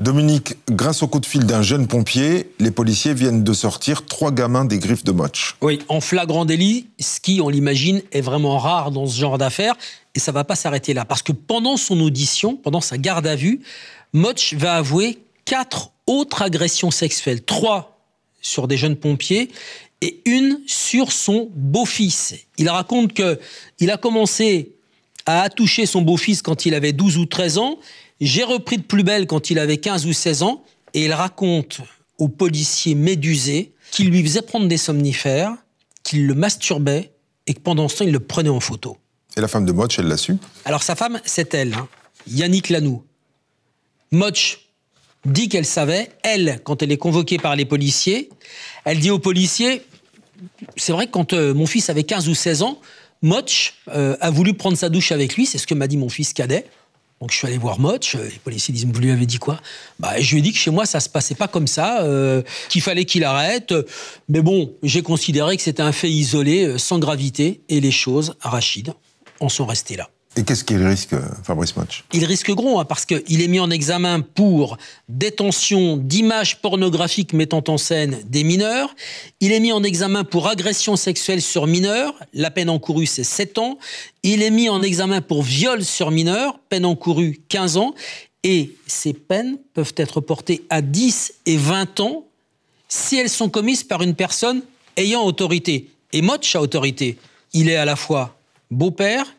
Dominique, 0.00 0.56
grâce 0.70 1.02
au 1.02 1.08
coup 1.08 1.20
de 1.20 1.26
fil 1.26 1.44
d'un 1.44 1.60
jeune 1.60 1.86
pompier, 1.86 2.50
les 2.58 2.70
policiers 2.70 3.12
viennent 3.12 3.44
de 3.44 3.52
sortir 3.52 4.06
trois 4.06 4.30
gamins 4.30 4.64
des 4.64 4.78
griffes 4.78 5.04
de 5.04 5.12
Motch. 5.12 5.56
Oui, 5.60 5.80
en 5.88 6.00
flagrant 6.00 6.46
délit, 6.46 6.88
ce 6.98 7.20
qui, 7.20 7.40
on 7.42 7.50
l'imagine, 7.50 8.00
est 8.12 8.20
vraiment 8.22 8.58
rare 8.58 8.90
dans 8.90 9.06
ce 9.06 9.18
genre 9.18 9.36
d'affaires. 9.36 9.74
Et 10.14 10.18
ça 10.18 10.32
va 10.32 10.44
pas 10.44 10.56
s'arrêter 10.56 10.94
là. 10.94 11.04
Parce 11.04 11.22
que 11.22 11.32
pendant 11.32 11.76
son 11.76 12.00
audition, 12.00 12.56
pendant 12.56 12.80
sa 12.80 12.96
garde 12.96 13.26
à 13.26 13.36
vue, 13.36 13.60
Motch 14.12 14.54
va 14.54 14.76
avouer 14.76 15.18
quatre 15.44 15.90
autres 16.06 16.40
agressions 16.42 16.90
sexuelles. 16.90 17.42
Trois 17.42 17.96
sur 18.46 18.68
des 18.68 18.76
jeunes 18.76 18.96
pompiers 18.96 19.50
et 20.00 20.22
une 20.26 20.60
sur 20.66 21.12
son 21.12 21.50
beau-fils. 21.54 22.34
Il 22.58 22.68
raconte 22.68 23.12
que 23.12 23.38
il 23.80 23.90
a 23.90 23.96
commencé 23.96 24.72
à 25.24 25.48
toucher 25.48 25.86
son 25.86 26.02
beau-fils 26.02 26.42
quand 26.42 26.66
il 26.66 26.74
avait 26.74 26.92
12 26.92 27.16
ou 27.16 27.26
13 27.26 27.58
ans 27.58 27.78
j'ai 28.20 28.44
repris 28.44 28.78
de 28.78 28.82
plus 28.82 29.02
belle 29.02 29.26
quand 29.26 29.50
il 29.50 29.58
avait 29.58 29.76
15 29.76 30.06
ou 30.06 30.12
16 30.12 30.42
ans 30.42 30.64
et 30.94 31.04
il 31.04 31.12
raconte 31.12 31.80
au 32.18 32.28
policier 32.28 32.94
médusé 32.94 33.72
qu'il 33.90 34.10
lui 34.10 34.22
faisait 34.22 34.42
prendre 34.42 34.68
des 34.68 34.78
somnifères, 34.78 35.54
qu'il 36.02 36.26
le 36.26 36.34
masturbait 36.34 37.12
et 37.46 37.54
que 37.54 37.60
pendant 37.60 37.88
ce 37.88 37.98
temps, 37.98 38.04
il 38.04 38.12
le 38.12 38.20
prenait 38.20 38.48
en 38.48 38.60
photo. 38.60 38.96
Et 39.36 39.40
la 39.40 39.48
femme 39.48 39.66
de 39.66 39.72
Motch, 39.72 39.98
elle 39.98 40.06
l'a 40.06 40.16
su? 40.16 40.36
Alors 40.64 40.82
sa 40.82 40.96
femme, 40.96 41.20
c'est 41.24 41.52
elle, 41.54 41.74
hein, 41.74 41.88
Yannick 42.26 42.70
Lanoux. 42.70 43.04
Motch 44.10 44.65
dit 45.26 45.48
qu'elle 45.48 45.66
savait, 45.66 46.10
elle, 46.22 46.60
quand 46.64 46.82
elle 46.82 46.92
est 46.92 46.96
convoquée 46.96 47.38
par 47.38 47.56
les 47.56 47.64
policiers, 47.64 48.30
elle 48.84 49.00
dit 49.00 49.10
aux 49.10 49.18
policiers, 49.18 49.82
c'est 50.76 50.92
vrai 50.92 51.06
que 51.06 51.12
quand 51.12 51.32
euh, 51.32 51.54
mon 51.54 51.66
fils 51.66 51.90
avait 51.90 52.04
15 52.04 52.28
ou 52.28 52.34
16 52.34 52.62
ans, 52.62 52.80
Motch 53.22 53.74
euh, 53.88 54.16
a 54.20 54.30
voulu 54.30 54.54
prendre 54.54 54.76
sa 54.76 54.88
douche 54.88 55.12
avec 55.12 55.36
lui, 55.36 55.46
c'est 55.46 55.58
ce 55.58 55.66
que 55.66 55.74
m'a 55.74 55.86
dit 55.86 55.96
mon 55.96 56.08
fils 56.08 56.32
cadet. 56.32 56.66
Donc 57.20 57.32
je 57.32 57.38
suis 57.38 57.46
allé 57.46 57.56
voir 57.56 57.80
Motch, 57.80 58.14
euh, 58.14 58.28
les 58.30 58.38
policiers 58.38 58.74
disent, 58.74 58.86
vous 58.86 59.00
lui 59.00 59.10
avez 59.10 59.24
dit 59.24 59.38
quoi? 59.38 59.60
Bah, 59.98 60.20
Je 60.20 60.32
lui 60.32 60.40
ai 60.40 60.42
dit 60.42 60.52
que 60.52 60.58
chez 60.58 60.70
moi, 60.70 60.84
ça 60.84 61.00
se 61.00 61.08
passait 61.08 61.34
pas 61.34 61.48
comme 61.48 61.66
ça, 61.66 62.06
qu'il 62.68 62.82
fallait 62.82 63.06
qu'il 63.06 63.24
arrête. 63.24 63.74
Mais 64.28 64.42
bon, 64.42 64.74
j'ai 64.82 65.02
considéré 65.02 65.56
que 65.56 65.62
c'était 65.62 65.82
un 65.82 65.92
fait 65.92 66.10
isolé, 66.10 66.78
sans 66.78 66.98
gravité, 66.98 67.62
et 67.68 67.80
les 67.80 67.90
choses, 67.90 68.34
Rachid, 68.40 68.92
en 69.40 69.48
sont 69.48 69.66
restées 69.66 69.96
là. 69.96 70.10
Et 70.38 70.44
qu'est-ce 70.44 70.64
qu'il 70.64 70.86
risque, 70.86 71.14
Fabrice 71.42 71.74
Motch 71.76 72.04
Il 72.12 72.26
risque 72.26 72.50
gros, 72.50 72.78
hein, 72.78 72.84
parce 72.84 73.06
qu'il 73.06 73.40
est 73.40 73.48
mis 73.48 73.58
en 73.58 73.70
examen 73.70 74.20
pour 74.20 74.76
détention 75.08 75.96
d'images 75.96 76.60
pornographiques 76.60 77.32
mettant 77.32 77.64
en 77.68 77.78
scène 77.78 78.18
des 78.26 78.44
mineurs. 78.44 78.94
Il 79.40 79.52
est 79.52 79.60
mis 79.60 79.72
en 79.72 79.82
examen 79.82 80.24
pour 80.24 80.48
agression 80.48 80.96
sexuelle 80.96 81.40
sur 81.40 81.66
mineurs. 81.66 82.14
La 82.34 82.50
peine 82.50 82.68
encourue, 82.68 83.06
c'est 83.06 83.24
7 83.24 83.56
ans. 83.56 83.78
Il 84.22 84.42
est 84.42 84.50
mis 84.50 84.68
en 84.68 84.82
examen 84.82 85.22
pour 85.22 85.42
viol 85.42 85.82
sur 85.82 86.10
mineurs. 86.10 86.58
Peine 86.68 86.84
encourue, 86.84 87.40
15 87.48 87.78
ans. 87.78 87.94
Et 88.42 88.76
ces 88.86 89.14
peines 89.14 89.56
peuvent 89.72 89.94
être 89.96 90.20
portées 90.20 90.64
à 90.68 90.82
10 90.82 91.32
et 91.46 91.56
20 91.56 92.00
ans 92.00 92.26
si 92.88 93.16
elles 93.16 93.30
sont 93.30 93.48
commises 93.48 93.84
par 93.84 94.02
une 94.02 94.14
personne 94.14 94.62
ayant 94.98 95.24
autorité. 95.24 95.90
Et 96.12 96.20
Motch 96.20 96.54
a 96.54 96.60
autorité. 96.60 97.16
Il 97.54 97.70
est 97.70 97.76
à 97.76 97.86
la 97.86 97.96
fois 97.96 98.38
beau-père 98.70 99.35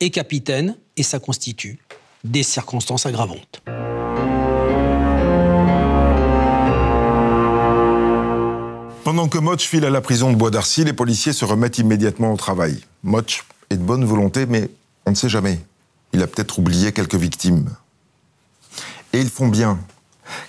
et 0.00 0.10
capitaine, 0.10 0.76
et 0.96 1.02
ça 1.02 1.18
constitue 1.18 1.78
des 2.24 2.42
circonstances 2.42 3.06
aggravantes. 3.06 3.62
Pendant 9.04 9.28
que 9.28 9.38
Motch 9.38 9.66
file 9.66 9.84
à 9.84 9.90
la 9.90 10.00
prison 10.00 10.32
de 10.32 10.36
Bois 10.36 10.50
d'Arcy, 10.50 10.84
les 10.84 10.92
policiers 10.92 11.32
se 11.32 11.44
remettent 11.44 11.78
immédiatement 11.78 12.32
au 12.32 12.36
travail. 12.36 12.80
Motch 13.04 13.44
est 13.70 13.76
de 13.76 13.82
bonne 13.82 14.04
volonté, 14.04 14.46
mais 14.46 14.68
on 15.06 15.10
ne 15.10 15.14
sait 15.14 15.28
jamais. 15.28 15.60
Il 16.12 16.22
a 16.22 16.26
peut-être 16.26 16.58
oublié 16.58 16.92
quelques 16.92 17.14
victimes. 17.14 17.70
Et 19.12 19.20
ils 19.20 19.30
font 19.30 19.48
bien, 19.48 19.78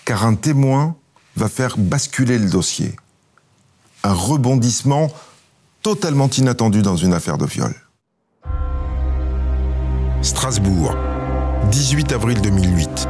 car 0.06 0.26
un 0.26 0.34
témoin 0.34 0.96
va 1.36 1.50
faire 1.50 1.78
basculer 1.78 2.40
le 2.40 2.50
dossier. 2.50 2.96
Un 4.04 4.14
rebondissement 4.14 5.12
totalement 5.84 6.30
inattendu 6.30 6.82
dans 6.82 6.98
une 6.98 7.14
affaire 7.14 7.38
de 7.38 7.46
viol. 7.46 7.76
Strasbourg, 10.28 10.94
18 11.72 12.12
avril 12.12 12.42
2008. 12.42 13.08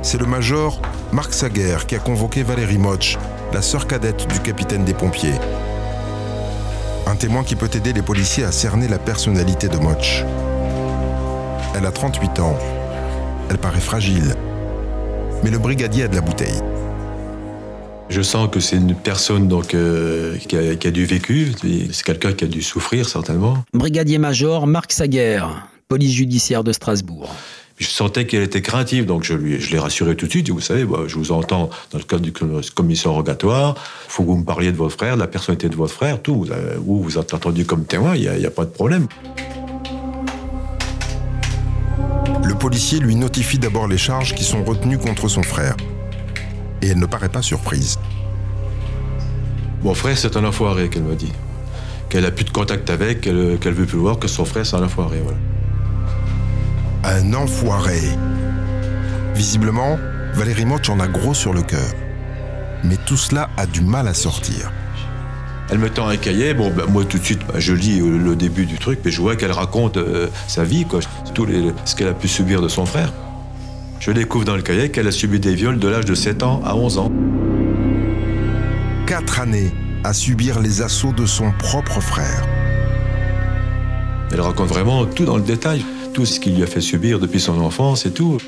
C'est 0.00 0.16
le 0.16 0.26
major 0.26 0.80
Marc 1.12 1.34
Saguer 1.34 1.76
qui 1.88 1.96
a 1.96 1.98
convoqué 1.98 2.44
Valérie 2.44 2.78
Motch, 2.78 3.18
la 3.52 3.62
sœur 3.62 3.88
cadette 3.88 4.28
du 4.28 4.38
capitaine 4.38 4.84
des 4.84 4.94
pompiers. 4.94 5.34
Un 7.08 7.16
témoin 7.16 7.42
qui 7.42 7.56
peut 7.56 7.68
aider 7.74 7.92
les 7.92 8.02
policiers 8.02 8.44
à 8.44 8.52
cerner 8.52 8.86
la 8.86 9.00
personnalité 9.00 9.66
de 9.66 9.76
Motch. 9.78 10.24
Elle 11.74 11.84
a 11.84 11.90
38 11.90 12.38
ans. 12.38 12.56
Elle 13.50 13.58
paraît 13.58 13.80
fragile. 13.80 14.36
Mais 15.42 15.50
le 15.50 15.58
brigadier 15.58 16.04
a 16.04 16.08
de 16.08 16.14
la 16.14 16.20
bouteille. 16.20 16.62
Je 18.08 18.22
sens 18.22 18.48
que 18.52 18.60
c'est 18.60 18.76
une 18.76 18.94
personne 18.94 19.48
donc 19.48 19.74
euh, 19.74 20.36
qui, 20.36 20.56
a, 20.56 20.76
qui, 20.76 20.86
a, 20.86 20.90
du 20.92 21.06
vécu, 21.06 21.52
c'est 21.90 22.04
quelqu'un 22.04 22.34
qui 22.34 22.44
a 22.44 22.46
dû 22.46 22.62
souffrir 22.62 23.08
certainement. 23.08 23.64
Brigadier-major 23.72 24.66
Marc 24.66 24.92
Saguer, 24.92 25.40
police 25.92 26.14
judiciaire 26.14 26.64
de 26.64 26.72
Strasbourg. 26.72 27.28
Je 27.76 27.86
sentais 27.86 28.26
qu'elle 28.26 28.40
était 28.40 28.62
craintive, 28.62 29.04
donc 29.04 29.24
je, 29.24 29.34
lui, 29.34 29.60
je 29.60 29.70
l'ai 29.72 29.78
rassuré 29.78 30.16
tout 30.16 30.24
de 30.24 30.30
suite. 30.30 30.48
Vous 30.48 30.62
savez, 30.62 30.86
bah, 30.86 31.00
je 31.06 31.16
vous 31.16 31.32
entends 31.32 31.68
dans 31.90 31.98
le 31.98 32.04
cadre 32.04 32.22
du 32.22 32.32
commission 32.32 33.12
rogatoire. 33.12 33.74
Il 34.06 34.10
faut 34.10 34.22
que 34.22 34.28
vous 34.28 34.38
me 34.38 34.44
parliez 34.46 34.72
de 34.72 34.78
votre 34.78 34.96
frère, 34.96 35.16
de 35.16 35.20
la 35.20 35.26
personnalité 35.26 35.68
de 35.68 35.76
votre 35.76 35.92
frère, 35.92 36.22
tout. 36.22 36.34
Vous, 36.34 36.50
avez, 36.50 36.76
vous, 36.78 37.02
vous 37.02 37.18
êtes 37.18 37.34
entendu 37.34 37.66
comme 37.66 37.84
témoin, 37.84 38.16
il 38.16 38.22
n'y 38.22 38.46
a, 38.46 38.48
a 38.48 38.50
pas 38.50 38.64
de 38.64 38.70
problème. 38.70 39.06
Le 42.42 42.54
policier 42.54 42.98
lui 42.98 43.14
notifie 43.14 43.58
d'abord 43.58 43.86
les 43.86 43.98
charges 43.98 44.34
qui 44.34 44.44
sont 44.44 44.64
retenues 44.64 44.96
contre 44.96 45.28
son 45.28 45.42
frère 45.42 45.76
et 46.80 46.86
elle 46.86 46.98
ne 47.00 47.04
paraît 47.04 47.28
pas 47.28 47.42
surprise. 47.42 47.98
Mon 49.82 49.92
frère, 49.92 50.16
c'est 50.16 50.38
un 50.38 50.44
enfoiré, 50.46 50.88
qu'elle 50.88 51.02
m'a 51.02 51.16
dit. 51.16 51.32
Qu'elle 52.08 52.24
a 52.24 52.30
plus 52.30 52.46
de 52.46 52.50
contact 52.50 52.88
avec, 52.88 53.20
qu'elle 53.20 53.58
qu 53.60 53.68
veut 53.68 53.84
plus 53.84 53.98
voir, 53.98 54.18
que 54.18 54.26
son 54.26 54.46
frère, 54.46 54.64
c'est 54.64 54.76
un 54.76 54.84
enfoiré, 54.84 55.20
voilà. 55.22 55.38
Un 57.14 57.34
enfoiré. 57.34 58.00
Visiblement, 59.34 59.98
Valérie 60.32 60.64
Motch 60.64 60.88
en 60.88 60.98
a 60.98 61.06
gros 61.06 61.34
sur 61.34 61.52
le 61.52 61.60
cœur. 61.60 61.92
Mais 62.84 62.96
tout 63.04 63.18
cela 63.18 63.50
a 63.58 63.66
du 63.66 63.82
mal 63.82 64.08
à 64.08 64.14
sortir. 64.14 64.72
Elle 65.70 65.76
me 65.76 65.90
tend 65.90 66.08
un 66.08 66.16
cahier, 66.16 66.54
bon, 66.54 66.72
ben, 66.74 66.86
moi 66.86 67.04
tout 67.04 67.18
de 67.18 67.22
suite, 67.22 67.40
ben, 67.46 67.60
je 67.60 67.74
lis 67.74 68.00
le 68.00 68.34
début 68.34 68.64
du 68.64 68.78
truc, 68.78 69.00
mais 69.04 69.10
je 69.10 69.20
vois 69.20 69.36
qu'elle 69.36 69.52
raconte 69.52 69.98
euh, 69.98 70.28
sa 70.48 70.64
vie, 70.64 70.86
quoi, 70.86 71.00
tout 71.34 71.44
les, 71.44 71.74
ce 71.84 71.94
qu'elle 71.94 72.08
a 72.08 72.14
pu 72.14 72.28
subir 72.28 72.62
de 72.62 72.68
son 72.68 72.86
frère. 72.86 73.12
Je 74.00 74.10
découvre 74.10 74.46
dans 74.46 74.56
le 74.56 74.62
cahier 74.62 74.90
qu'elle 74.90 75.06
a 75.06 75.12
subi 75.12 75.38
des 75.38 75.54
viols 75.54 75.78
de 75.78 75.88
l'âge 75.88 76.06
de 76.06 76.14
7 76.14 76.42
ans 76.42 76.62
à 76.64 76.74
11 76.74 76.96
ans. 76.96 77.12
Quatre 79.06 79.38
années 79.38 79.74
à 80.02 80.14
subir 80.14 80.60
les 80.60 80.80
assauts 80.80 81.12
de 81.12 81.26
son 81.26 81.52
propre 81.58 82.00
frère. 82.00 82.46
Elle 84.32 84.40
raconte 84.40 84.68
vraiment 84.68 85.04
tout 85.04 85.26
dans 85.26 85.36
le 85.36 85.42
détail, 85.42 85.84
tout 86.12 86.26
ce 86.26 86.40
qu'il 86.40 86.56
lui 86.56 86.62
a 86.62 86.66
fait 86.66 86.80
subir 86.80 87.18
depuis 87.18 87.40
son 87.40 87.58
enfance 87.60 88.06
et 88.06 88.12
tout. 88.12 88.38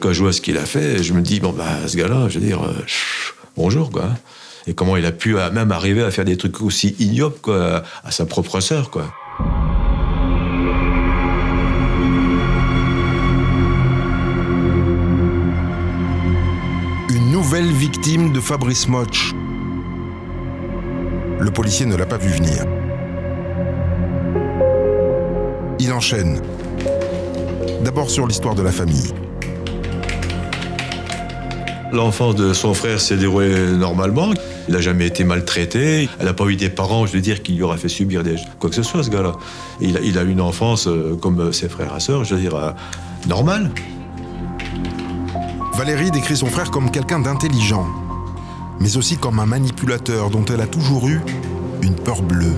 Quand 0.00 0.12
je 0.12 0.22
vois 0.22 0.32
ce 0.32 0.40
qu'il 0.40 0.58
a 0.58 0.66
fait, 0.66 1.02
je 1.02 1.12
me 1.12 1.22
dis, 1.22 1.40
bon, 1.40 1.52
bah, 1.52 1.86
ce 1.86 1.96
gars-là, 1.96 2.28
je 2.28 2.38
veux 2.38 2.46
dire, 2.46 2.62
euh, 2.62 2.74
bonjour, 3.56 3.90
quoi. 3.90 4.10
Et 4.66 4.74
comment 4.74 4.96
il 4.96 5.04
a 5.06 5.12
pu 5.12 5.34
même 5.52 5.72
arriver 5.72 6.02
à 6.02 6.10
faire 6.10 6.24
des 6.24 6.36
trucs 6.36 6.60
aussi 6.62 6.94
ignobles, 6.98 7.36
quoi, 7.40 7.82
à 8.02 8.10
sa 8.10 8.26
propre 8.26 8.60
sœur, 8.60 8.90
quoi. 8.90 9.12
nouvelle 17.44 17.72
victime 17.72 18.32
de 18.32 18.40
Fabrice 18.40 18.88
Motch. 18.88 19.32
Le 21.38 21.50
policier 21.50 21.84
ne 21.84 21.94
l'a 21.94 22.06
pas 22.06 22.16
vu 22.16 22.30
venir. 22.30 22.64
Il 25.78 25.92
enchaîne. 25.92 26.40
D'abord 27.84 28.08
sur 28.08 28.26
l'histoire 28.26 28.54
de 28.54 28.62
la 28.62 28.72
famille. 28.72 29.12
L'enfance 31.92 32.34
de 32.34 32.54
son 32.54 32.72
frère 32.72 32.98
s'est 32.98 33.18
déroulée 33.18 33.72
normalement. 33.72 34.30
Il 34.68 34.74
n'a 34.74 34.80
jamais 34.80 35.06
été 35.06 35.22
maltraité. 35.22 36.08
Elle 36.18 36.24
n'a 36.24 36.32
pas 36.32 36.46
eu 36.46 36.56
des 36.56 36.70
parents, 36.70 37.04
je 37.04 37.12
veux 37.12 37.20
dire, 37.20 37.42
qui 37.42 37.52
lui 37.52 37.62
auraient 37.62 37.76
fait 37.76 37.90
subir 37.90 38.22
des... 38.22 38.36
quoi 38.58 38.70
que 38.70 38.76
ce 38.76 38.82
soit, 38.82 39.02
ce 39.02 39.10
gars-là. 39.10 39.32
Il 39.82 39.98
a, 39.98 40.00
il 40.00 40.16
a 40.16 40.22
eu 40.22 40.30
une 40.30 40.40
enfance 40.40 40.88
euh, 40.88 41.14
comme 41.20 41.52
ses 41.52 41.68
frères 41.68 41.94
et 41.94 42.00
sœurs, 42.00 42.24
je 42.24 42.34
veux 42.34 42.40
dire, 42.40 42.54
euh, 42.54 42.70
normale. 43.28 43.70
Valérie 45.74 46.10
décrit 46.10 46.38
son 46.38 46.46
frère 46.46 46.70
comme 46.70 46.90
quelqu'un 46.90 47.18
d'intelligent, 47.18 47.86
mais 48.80 48.96
aussi 48.96 49.18
comme 49.18 49.40
un 49.40 49.46
manipulateur 49.46 50.30
dont 50.30 50.46
elle 50.46 50.62
a 50.62 50.66
toujours 50.66 51.06
eu 51.06 51.20
une 51.82 51.96
peur 51.96 52.22
bleue. 52.22 52.56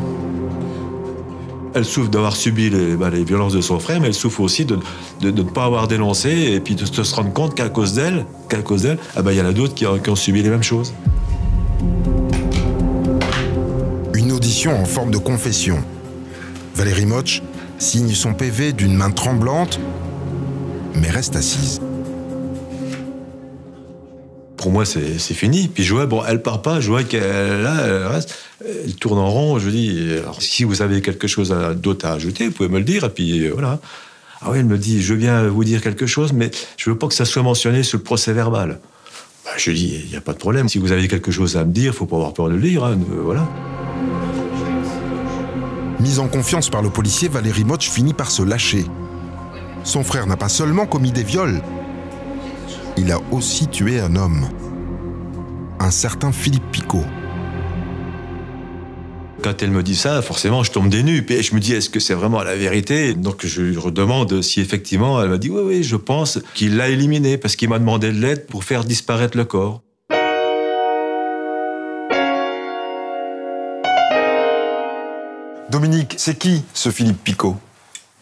Elle 1.77 1.85
souffre 1.85 2.09
d'avoir 2.09 2.35
subi 2.37 2.71
les, 2.71 2.97
bah, 2.97 3.11
les 3.11 3.23
violences 3.23 3.53
de 3.53 3.61
son 3.61 3.79
frère, 3.79 4.01
mais 4.01 4.07
elle 4.07 4.15
souffre 4.15 4.41
aussi 4.41 4.65
de, 4.65 4.79
de- 5.21 5.31
de 5.31 5.43
ne 5.43 5.47
pas 5.49 5.65
avoir 5.67 5.89
dénoncé 5.89 6.31
et 6.31 6.59
puis 6.61 6.75
de, 6.75 6.87
se 6.87 7.15
rendre 7.15 7.35
compte 7.35 7.55
qu'à 7.55 7.69
cause 7.69 7.93
d'elle, 7.93 8.25
qu'à 8.49 8.63
cause 8.63 8.81
d'elle, 8.83 8.97
ah 9.15 9.21
bah, 9.21 9.35
il 9.35 9.39
y 9.39 9.43
en 9.43 9.45
a 9.45 9.53
d'autres 9.53 9.75
qui, 9.75 9.85
ont- 9.87 9.99
qui 9.99 10.09
ont 10.09 10.17
subi 10.17 10.43
les 10.43 10.49
mêmes 10.49 10.63
choses. 10.63 10.95
Une 14.15 14.33
audition 14.33 14.75
en 14.81 14.87
forme 14.87 15.11
de 15.11 15.19
confession. 15.19 15.79
Valérie 16.75 17.05
Motch 17.05 17.43
signe 17.79 18.09
son 18.15 18.33
PV 18.33 18.73
d'une 18.73 18.95
main 18.95 19.11
tremblante, 19.11 19.79
mais 20.95 21.11
reste 21.11 21.37
assise. 21.37 21.83
Pour 24.57 24.71
moi, 24.71 24.87
c'est 24.87 25.19
fini. 25.35 25.69
Puis 25.69 25.85
je 25.85 25.93
vois, 25.95 26.07
bon, 26.07 26.23
elle 26.27 26.41
part 26.41 26.63
pas, 26.63 26.81
je 26.81 26.89
vois 26.89 27.05
qu'elle 27.05 27.61
là, 27.63 27.83
elle 27.87 28.07
reste, 28.07 28.35
elle 28.65 28.95
tourne 28.95 29.19
en 29.19 29.31
rond. 29.31 29.59
Je 29.59 29.71
dis, 29.71 30.09
si 30.39 30.65
vous 30.65 30.83
avez 30.83 31.03
quelque 31.03 31.27
chose 31.27 31.55
d'autre 31.77 32.07
à 32.07 32.13
ajouter, 32.13 32.47
vous 32.47 32.53
pouvez 32.53 32.69
me 32.69 32.79
le 32.79 32.85
dire. 32.85 33.05
Et 33.05 33.11
puis 33.11 33.47
euh, 33.47 33.53
voilà. 33.53 33.81
Ah 34.41 34.51
oui, 34.51 34.59
elle 34.59 34.67
me 34.67 34.79
dit, 34.79 35.03
je 35.03 35.15
bien 35.15 35.49
vous 35.49 35.65
dire 35.65 35.81
quelque 35.81 36.07
chose, 36.07 36.33
mais 36.33 36.51
je 36.77 36.91
veux 36.91 36.99
pas 36.99 37.09
que 37.09 37.15
ça 37.15 37.25
soit 37.25 37.43
mentionné 37.43 37.83
sur 37.83 37.99
le 37.99 38.05
procès 38.05 38.33
verbal. 38.33 38.81
Bah, 39.45 39.53
je 39.57 39.71
dis, 39.71 40.03
il 40.05 40.11
n'y 40.11 40.17
a 40.17 40.21
pas 40.21 40.33
de 40.33 40.39
problème. 40.39 40.69
Si 40.69 40.79
vous 40.79 40.93
avez 40.93 41.09
quelque 41.09 41.31
chose 41.31 41.57
à 41.57 41.65
me 41.65 41.73
dire, 41.73 41.95
faut 41.95 42.07
pas 42.07 42.17
avoir 42.17 42.35
peur 42.35 42.49
de 42.49 42.55
le 42.55 42.61
dire. 42.61 42.85
hein, 42.85 42.99
euh, 43.13 43.21
voilà. 43.23 43.49
Mise 46.01 46.19
en 46.19 46.29
confiance 46.29 46.69
par 46.69 46.83
le 46.83 46.91
policier, 46.91 47.29
Valérie 47.29 47.65
Motch 47.65 47.91
finit 47.91 48.13
par 48.13 48.31
se 48.31 48.43
lâcher. 48.43 48.85
Son 49.85 50.03
frère 50.05 50.27
n'a 50.27 50.37
pas 50.37 50.49
seulement 50.49 50.87
commis 50.87 51.13
des 51.13 51.23
viols, 51.23 51.63
il 52.97 53.13
a 53.13 53.21
aussi 53.31 53.69
tué 53.69 54.01
un 54.01 54.17
homme. 54.17 54.49
Un 55.79 55.91
certain 55.91 56.33
Philippe 56.33 56.71
Picot. 56.73 57.05
Quand 59.47 59.63
elle 59.63 59.71
me 59.71 59.85
dit 59.85 59.95
ça, 59.95 60.23
forcément, 60.23 60.65
je 60.65 60.73
tombe 60.73 60.89
des 60.89 61.05
nues. 61.05 61.23
Puis 61.23 61.41
je 61.41 61.55
me 61.55 61.61
dis, 61.61 61.73
est-ce 61.73 61.89
que 61.89 62.01
c'est 62.01 62.15
vraiment 62.15 62.43
la 62.43 62.57
vérité? 62.57 63.15
Donc 63.15 63.47
je 63.47 63.63
lui 63.63 63.77
redemande 63.77 64.43
si 64.43 64.61
effectivement, 64.61 65.23
elle 65.23 65.29
m'a 65.29 65.39
dit, 65.39 65.51
oui, 65.51 65.63
oui, 65.65 65.83
je 65.85 65.95
pense 65.95 66.41
qu'il 66.55 66.77
l'a 66.77 66.89
éliminé 66.89 67.39
parce 67.39 67.55
qu'il 67.55 67.69
m'a 67.69 67.79
demandé 67.79 68.11
de 68.11 68.19
l'aide 68.21 68.49
pour 68.49 68.65
faire 68.65 68.83
disparaître 68.83 69.37
le 69.37 69.45
corps. 69.45 69.83
Dominique, 75.71 76.17
c'est 76.17 76.37
qui 76.37 76.65
ce 76.75 76.91
Philippe 76.91 77.23
Picot? 77.23 77.55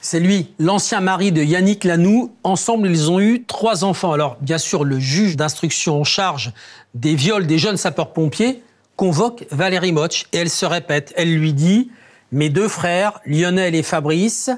C'est 0.03 0.21
lui, 0.21 0.49
l'ancien 0.59 1.01
mari 1.01 1.33
de 1.33 1.43
Yannick 1.43 1.85
Lanoux. 1.85 2.35
Ensemble, 2.43 2.89
ils 2.91 3.11
ont 3.11 3.19
eu 3.19 3.45
trois 3.47 3.83
enfants. 3.85 4.13
Alors, 4.13 4.37
bien 4.43 4.59
sûr, 4.59 4.85
le 4.85 5.01
juge 5.01 5.37
d'instruction 5.37 5.99
en 5.99 6.05
charge 6.05 6.53
des 6.93 7.15
viols 7.15 7.47
des 7.47 7.57
jeunes 7.57 7.79
sapeurs-pompiers 7.79 8.63
convoque 8.97 9.47
Valérie 9.51 9.93
Motch 9.93 10.27
et 10.33 10.39
elle 10.39 10.51
se 10.51 10.67
répète. 10.67 11.13
Elle 11.17 11.35
lui 11.35 11.53
dit 11.53 11.91
Mes 12.33 12.49
deux 12.49 12.69
frères, 12.69 13.21
Lionel 13.27 13.75
et 13.75 13.83
Fabrice, 13.83 14.51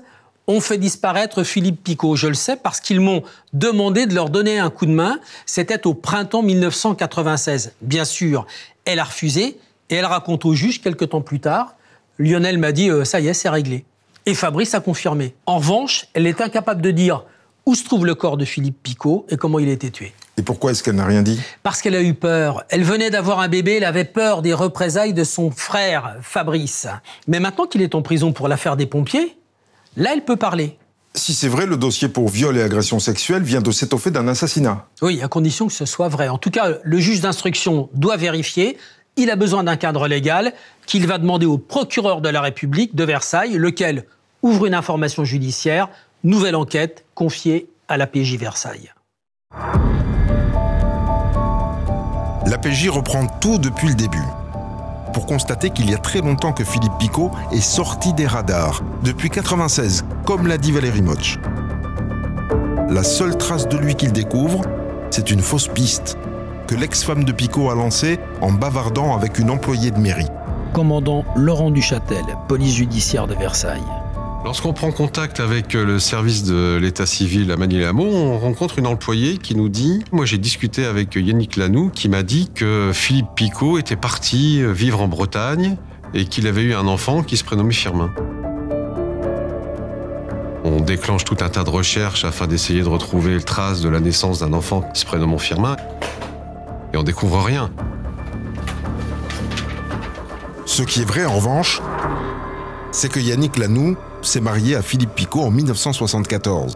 ont 0.47 0.61
fait 0.61 0.79
disparaître 0.79 1.43
Philippe 1.43 1.83
Picot. 1.83 2.17
Je 2.17 2.29
le 2.29 2.35
sais 2.35 2.57
parce 2.57 2.81
qu'ils 2.81 3.01
m'ont 3.01 3.23
demandé 3.53 4.07
de 4.07 4.15
leur 4.15 4.31
donner 4.31 4.59
un 4.59 4.71
coup 4.71 4.87
de 4.87 4.93
main. 4.93 5.19
C'était 5.45 5.87
au 5.87 5.95
printemps 5.95 6.43
1996. 6.43 7.73
Bien 7.81 8.05
sûr, 8.05 8.47
elle 8.85 9.01
a 9.01 9.05
refusé 9.05 9.59
et 9.91 9.95
elle 9.97 10.05
raconte 10.05 10.45
au 10.45 10.55
juge 10.55 10.81
quelques 10.81 11.11
temps 11.11 11.21
plus 11.21 11.41
tard 11.41 11.77
Lionel 12.19 12.59
m'a 12.59 12.73
dit 12.73 12.91
euh, 12.91 13.05
Ça 13.05 13.21
y 13.21 13.29
est, 13.29 13.35
c'est 13.35 13.49
réglé. 13.49 13.85
Et 14.25 14.35
Fabrice 14.35 14.75
a 14.75 14.81
confirmé. 14.81 15.35
En 15.47 15.59
revanche, 15.59 16.07
elle 16.15 16.27
est 16.27 16.41
incapable 16.41 16.83
de 16.83 16.91
dire 16.91 17.25
où 17.65 17.75
se 17.75 17.85
trouve 17.85 18.07
le 18.07 18.15
corps 18.15 18.37
de 18.37 18.45
Philippe 18.45 18.83
Picot 18.83 19.27
et 19.29 19.37
comment 19.37 19.59
il 19.59 19.69
a 19.69 19.73
été 19.73 19.91
tué. 19.91 20.13
Et 20.39 20.43
pourquoi 20.43 20.71
est-ce 20.71 20.83
qu'elle 20.83 20.97
n'a 20.97 21.07
rien 21.07 21.23
dit? 21.23 21.41
Parce 21.63 21.81
qu'elle 21.81 21.95
a 21.95 22.03
eu 22.03 22.15
peur. 22.15 22.65
Elle 22.69 22.85
venait 22.85 23.11
d'avoir 23.11 23.41
un 23.41 23.49
bébé, 23.49 23.77
elle 23.77 23.85
avait 23.85 24.05
peur 24.05 24.43
des 24.43 24.53
représailles 24.53 25.15
de 25.15 25.25
son 25.25 25.51
frère, 25.51 26.17
Fabrice. 26.21 26.87
Mais 27.27 27.41
maintenant 27.41 27.67
qu'il 27.67 27.81
est 27.81 27.95
en 27.95 28.03
prison 28.03 28.33
pour 28.33 28.49
l'affaire 28.49 28.77
des 28.77 28.87
pompiers, 28.87 29.37
là, 29.97 30.11
elle 30.13 30.25
peut 30.25 30.37
parler. 30.37 30.77
Si 31.15 31.33
c'est 31.33 31.49
vrai, 31.49 31.65
le 31.65 31.79
dossier 31.79 32.09
pour 32.09 32.29
viol 32.29 32.59
et 32.59 32.63
agression 32.63 32.99
sexuelle 33.01 33.43
vient 33.43 33.63
de 33.63 33.71
s'étoffer 33.71 34.11
d'un 34.11 34.29
assassinat. 34.29 34.87
Oui, 35.01 35.23
à 35.23 35.29
condition 35.29 35.67
que 35.67 35.73
ce 35.73 35.87
soit 35.87 36.09
vrai. 36.09 36.29
En 36.29 36.37
tout 36.37 36.51
cas, 36.51 36.69
le 36.83 36.99
juge 36.99 37.23
d'instruction 37.23 37.89
doit 37.95 38.19
vérifier. 38.19 38.77
Il 39.17 39.31
a 39.31 39.37
besoin 39.37 39.65
d'un 39.65 39.77
cadre 39.77 40.07
légal 40.09 40.53
qu'il 40.85 41.07
va 41.07 41.17
demander 41.17 41.47
au 41.47 41.57
procureur 41.57 42.21
de 42.21 42.29
la 42.29 42.43
République 42.43 42.95
de 42.95 43.05
Versailles, 43.05 43.55
lequel 43.55 44.05
ouvre 44.43 44.67
une 44.67 44.75
information 44.75 45.25
judiciaire, 45.25 45.89
nouvelle 46.23 46.55
enquête 46.55 47.07
confiée 47.15 47.71
à 47.89 47.97
la 47.97 48.07
PJ 48.07 48.37
Versailles. 48.37 48.93
La 52.47 52.59
PJ 52.59 52.89
reprend 52.89 53.27
tout 53.27 53.59
depuis 53.59 53.89
le 53.89 53.95
début. 53.95 54.23
Pour 55.13 55.27
constater 55.27 55.71
qu'il 55.71 55.91
y 55.91 55.95
a 55.95 55.99
très 55.99 56.21
longtemps 56.21 56.53
que 56.53 56.63
Philippe 56.63 56.97
Picot 56.97 57.33
est 57.51 57.61
sorti 57.61 58.13
des 58.13 58.27
radars, 58.29 58.85
depuis 59.03 59.31
96, 59.31 60.05
comme 60.25 60.47
l'a 60.47 60.57
dit 60.57 60.71
Valérie 60.71 61.03
Motch. 61.03 61.41
La 62.89 63.03
seule 63.03 63.37
trace 63.37 63.67
de 63.67 63.77
lui 63.77 63.97
qu'il 63.97 64.13
découvre, 64.13 64.61
c'est 65.11 65.33
une 65.33 65.41
fausse 65.41 65.67
piste 65.67 66.19
que 66.69 66.77
l'ex-femme 66.77 67.25
de 67.25 67.33
Picot 67.33 67.69
a 67.69 67.75
lancée 67.75 68.21
en 68.41 68.53
bavardant 68.53 69.17
avec 69.17 69.41
une 69.41 69.51
employée 69.51 69.91
de 69.91 69.99
mairie. 69.99 70.29
Commandant 70.73 71.25
Laurent 71.35 71.73
Duchâtel, 71.73 72.25
police 72.47 72.77
judiciaire 72.77 73.27
de 73.27 73.35
Versailles. 73.35 73.83
Lorsqu'on 74.47 74.73
prend 74.73 74.93
contact 74.93 75.41
avec 75.41 75.75
euh, 75.75 75.85
le 75.85 75.99
service 75.99 76.45
de 76.45 76.79
l'état 76.81 77.05
civil 77.05 77.51
à 77.51 77.57
Manille-Hameau, 77.57 78.07
on 78.07 78.39
rencontre 78.39 78.79
une 78.79 78.87
employée 78.87 79.39
qui 79.39 79.57
nous 79.57 79.69
dit 79.69 80.05
Moi, 80.13 80.25
j'ai 80.25 80.39
discuté 80.39 80.85
avec 80.85 81.17
Yannick 81.17 81.57
Lanoux 81.57 81.91
qui 81.93 82.09
m'a 82.09 82.23
dit 82.23 82.49
que 82.55 82.93
Philippe 82.95 83.27
Picot 83.35 83.77
était 83.77 83.97
parti 83.97 84.63
euh, 84.63 84.71
vivre 84.71 85.03
en 85.03 85.09
Bretagne 85.09 85.77
et 86.15 86.27
qu'il 86.27 86.47
avait 86.47 86.63
eu 86.63 86.75
un 86.75 86.87
enfant 86.87 87.25
qui 87.25 87.37
se 87.37 87.43
prénommait 87.43 87.75
Firmin. 87.75 88.15
On 90.63 90.79
déclenche 90.79 91.25
tout 91.25 91.39
un 91.41 91.49
tas 91.49 91.65
de 91.65 91.71
recherches 91.71 92.25
afin 92.25 92.47
d'essayer 92.47 92.83
de 92.83 92.89
retrouver 92.89 93.35
le 93.35 93.43
trace 93.43 93.81
de 93.81 93.89
la 93.89 93.99
naissance 93.99 94.39
d'un 94.39 94.53
enfant 94.53 94.83
qui 94.95 95.01
se 95.01 95.07
prénomme 95.07 95.37
Firmin. 95.41 95.75
Et 96.95 96.97
on 96.97 97.03
découvre 97.03 97.43
rien. 97.43 97.73
Ce 100.67 100.85
qui 100.85 101.01
est 101.01 101.05
vrai 101.05 101.25
en 101.25 101.35
revanche, 101.35 101.83
c'est 102.93 103.11
que 103.11 103.19
Yannick 103.19 103.57
Lanoux 103.57 103.97
s'est 104.27 104.41
marié 104.41 104.77
à 104.77 104.83
Philippe 104.83 105.15
Picot 105.15 105.43
en 105.43 105.51
1974. 105.51 106.75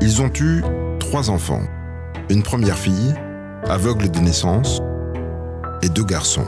Ils 0.00 0.22
ont 0.22 0.30
eu 0.40 0.62
trois 0.98 1.30
enfants. 1.30 1.62
Une 2.28 2.42
première 2.42 2.76
fille, 2.76 3.14
aveugle 3.68 4.10
de 4.10 4.18
naissance, 4.20 4.80
et 5.82 5.88
deux 5.88 6.04
garçons. 6.04 6.46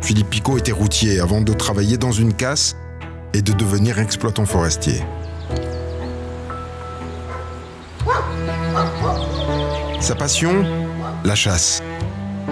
Philippe 0.00 0.30
Picot 0.30 0.58
était 0.58 0.72
routier 0.72 1.20
avant 1.20 1.40
de 1.40 1.52
travailler 1.52 1.96
dans 1.96 2.12
une 2.12 2.34
casse 2.34 2.76
et 3.32 3.42
de 3.42 3.52
devenir 3.52 3.98
exploitant 3.98 4.46
forestier. 4.46 5.02
Sa 10.00 10.14
passion 10.14 10.64
La 11.24 11.34
chasse. 11.34 11.82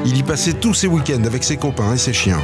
Il 0.07 0.17
y 0.17 0.23
passait 0.23 0.55
tous 0.55 0.75
ses 0.75 0.87
week-ends 0.87 1.25
avec 1.25 1.45
ses 1.45 1.59
copains 1.59 1.95
et 1.95 1.99
ses 1.99 2.15
chiens. 2.15 2.41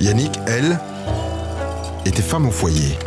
Yannick, 0.00 0.32
elle, 0.46 0.78
était 2.04 2.22
femme 2.22 2.46
au 2.46 2.50
foyer. 2.50 2.98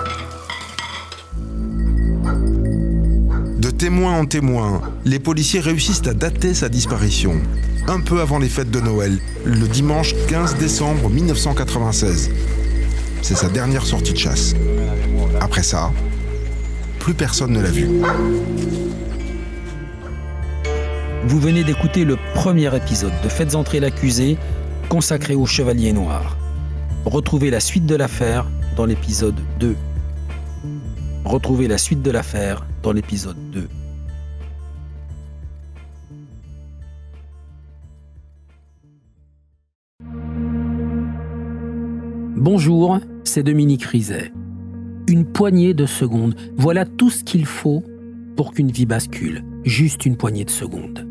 De 3.58 3.69
témoin 3.69 4.19
en 4.19 4.25
témoin, 4.25 4.82
les 5.06 5.19
policiers 5.19 5.60
réussissent 5.60 6.08
à 6.08 6.13
dater 6.13 6.54
sa 6.54 6.69
disparition. 6.69 7.41
Un 7.88 7.99
peu 7.99 8.21
avant 8.21 8.39
les 8.39 8.49
fêtes 8.49 8.71
de 8.71 8.80
Noël, 8.80 9.17
le 9.43 9.67
dimanche 9.67 10.15
15 10.27 10.56
décembre 10.56 11.10
1996. 11.10 12.30
C'est 13.21 13.36
sa 13.36 13.49
dernière 13.49 13.86
sortie 13.86 14.13
de 14.13 14.17
chasse. 14.17 14.54
Après 15.41 15.63
ça, 15.63 15.91
plus 16.99 17.13
personne 17.13 17.51
ne 17.51 17.62
l'a 17.62 17.71
vue. 17.71 17.89
Vous 21.23 21.39
venez 21.39 21.63
d'écouter 21.63 22.03
le 22.03 22.17
premier 22.34 22.75
épisode 22.75 23.13
de 23.23 23.29
Faites 23.29 23.53
entrer 23.53 23.79
l'accusé 23.79 24.39
consacré 24.89 25.36
au 25.36 25.45
Chevalier 25.45 25.93
Noir. 25.93 26.36
Retrouvez 27.05 27.51
la 27.51 27.60
suite 27.60 27.86
de 27.86 27.95
l'affaire 27.95 28.47
dans 28.75 28.86
l'épisode 28.86 29.39
2. 29.60 29.75
Retrouvez 31.23 31.67
la 31.67 31.77
suite 31.77 32.01
de 32.01 32.10
l'affaire 32.10 32.65
dans 32.81 32.91
l'épisode 32.91 33.38
2. 33.51 33.67
Bonjour, 42.36 42.97
c'est 43.23 43.43
Dominique 43.43 43.84
Rizet. 43.84 44.34
Une 45.07 45.25
poignée 45.25 45.75
de 45.75 45.86
secondes, 45.86 46.34
voilà 46.57 46.86
tout 46.86 47.12
ce 47.12 47.23
qu'il 47.23 47.45
faut 47.45 47.84
pour 48.36 48.53
qu'une 48.53 48.71
vie 48.71 48.88
bascule. 48.88 49.43
Juste 49.63 50.07
une 50.07 50.17
poignée 50.17 50.45
de 50.45 50.49
secondes. 50.49 51.11